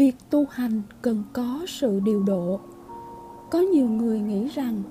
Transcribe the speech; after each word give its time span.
việc 0.00 0.16
tu 0.30 0.46
hành 0.50 0.82
cần 1.02 1.22
có 1.32 1.60
sự 1.66 2.00
điều 2.00 2.22
độ. 2.22 2.60
Có 3.50 3.58
nhiều 3.58 3.88
người 3.88 4.20
nghĩ 4.20 4.48
rằng 4.48 4.82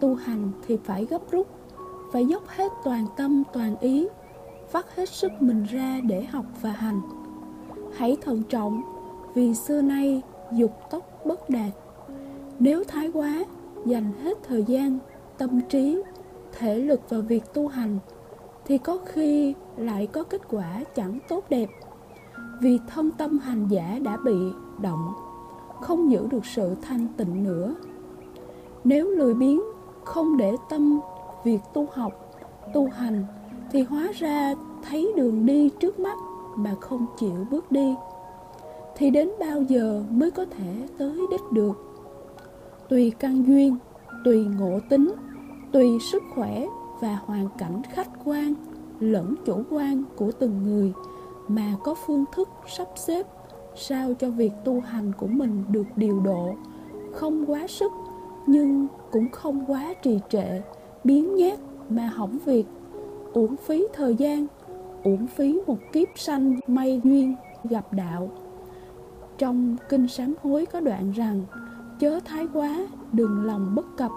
tu 0.00 0.14
hành 0.14 0.50
thì 0.66 0.78
phải 0.84 1.04
gấp 1.04 1.30
rút, 1.30 1.46
phải 2.12 2.26
dốc 2.26 2.42
hết 2.48 2.72
toàn 2.84 3.06
tâm, 3.16 3.42
toàn 3.52 3.76
ý, 3.80 4.08
vắt 4.72 4.86
hết 4.94 5.08
sức 5.08 5.32
mình 5.40 5.64
ra 5.70 6.00
để 6.08 6.24
học 6.24 6.44
và 6.60 6.70
hành. 6.70 7.00
Hãy 7.96 8.16
thận 8.20 8.42
trọng, 8.48 8.82
vì 9.34 9.54
xưa 9.54 9.82
nay 9.82 10.22
dục 10.52 10.72
tốc 10.90 11.26
bất 11.26 11.50
đạt. 11.50 11.72
Nếu 12.58 12.84
thái 12.84 13.10
quá, 13.12 13.44
dành 13.86 14.12
hết 14.22 14.38
thời 14.48 14.64
gian, 14.64 14.98
tâm 15.38 15.60
trí, 15.68 16.02
thể 16.58 16.78
lực 16.78 17.10
vào 17.10 17.20
việc 17.20 17.54
tu 17.54 17.68
hành, 17.68 17.98
thì 18.64 18.78
có 18.78 18.98
khi 19.06 19.54
lại 19.76 20.06
có 20.06 20.22
kết 20.22 20.40
quả 20.48 20.84
chẳng 20.94 21.18
tốt 21.28 21.44
đẹp 21.50 21.68
vì 22.60 22.78
thân 22.86 23.10
tâm 23.10 23.38
hành 23.38 23.68
giả 23.68 23.98
đã 24.02 24.16
bị 24.24 24.36
động, 24.80 25.12
không 25.80 26.10
giữ 26.10 26.26
được 26.30 26.46
sự 26.46 26.74
thanh 26.82 27.06
tịnh 27.16 27.44
nữa. 27.44 27.74
Nếu 28.84 29.10
lười 29.10 29.34
biếng, 29.34 29.60
không 30.04 30.36
để 30.36 30.56
tâm 30.68 31.00
việc 31.44 31.60
tu 31.74 31.86
học, 31.92 32.12
tu 32.74 32.88
hành, 32.88 33.24
thì 33.72 33.82
hóa 33.82 34.08
ra 34.14 34.54
thấy 34.88 35.12
đường 35.16 35.46
đi 35.46 35.70
trước 35.80 36.00
mắt 36.00 36.16
mà 36.56 36.74
không 36.80 37.06
chịu 37.18 37.46
bước 37.50 37.72
đi, 37.72 37.94
thì 38.96 39.10
đến 39.10 39.30
bao 39.40 39.62
giờ 39.62 40.04
mới 40.10 40.30
có 40.30 40.44
thể 40.44 40.88
tới 40.98 41.20
đích 41.30 41.52
được? 41.52 41.72
Tùy 42.88 43.12
căn 43.18 43.46
duyên, 43.46 43.76
tùy 44.24 44.44
ngộ 44.58 44.78
tính, 44.88 45.12
tùy 45.72 45.98
sức 46.12 46.22
khỏe 46.34 46.66
và 47.00 47.18
hoàn 47.24 47.48
cảnh 47.58 47.82
khách 47.92 48.08
quan 48.24 48.54
lẫn 49.00 49.34
chủ 49.44 49.62
quan 49.70 50.02
của 50.16 50.32
từng 50.32 50.62
người 50.62 50.92
mà 51.50 51.76
có 51.84 51.94
phương 51.94 52.24
thức 52.32 52.48
sắp 52.66 52.88
xếp 52.96 53.26
sao 53.76 54.14
cho 54.14 54.30
việc 54.30 54.52
tu 54.64 54.80
hành 54.80 55.12
của 55.12 55.26
mình 55.26 55.64
được 55.68 55.86
điều 55.96 56.20
độ. 56.20 56.54
Không 57.12 57.50
quá 57.50 57.66
sức, 57.66 57.92
nhưng 58.46 58.86
cũng 59.10 59.30
không 59.30 59.64
quá 59.66 59.94
trì 60.02 60.18
trệ, 60.28 60.60
biến 61.04 61.36
nhát 61.36 61.58
mà 61.88 62.06
hỏng 62.06 62.38
việc. 62.44 62.66
Uổng 63.32 63.56
phí 63.56 63.86
thời 63.92 64.14
gian, 64.14 64.46
uổng 65.04 65.26
phí 65.26 65.60
một 65.66 65.78
kiếp 65.92 66.08
sanh 66.16 66.60
may 66.66 67.00
duyên 67.04 67.34
gặp 67.64 67.92
đạo. 67.92 68.30
Trong 69.38 69.76
kinh 69.88 70.08
sám 70.08 70.34
hối 70.42 70.66
có 70.66 70.80
đoạn 70.80 71.12
rằng, 71.12 71.42
chớ 72.00 72.20
thái 72.24 72.46
quá, 72.52 72.86
đừng 73.12 73.44
lòng 73.44 73.74
bất 73.74 73.96
cập, 73.96 74.10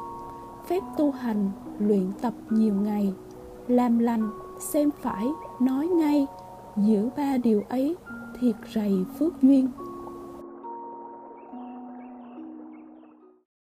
phép 0.68 0.82
tu 0.98 1.12
hành 1.12 1.52
luyện 1.80 2.12
tập 2.22 2.34
nhiều 2.50 2.74
ngày, 2.74 3.14
làm 3.68 4.00
lành, 4.00 4.30
xem 4.60 4.90
phải, 5.02 5.28
nói 5.60 5.88
ngay 5.88 6.28
giữ 6.78 7.10
ba 7.18 7.38
điều 7.38 7.64
ấy 7.70 7.96
thiệt 8.40 8.56
rầy 8.74 8.94
phước 9.20 9.42
duyên. 9.42 9.68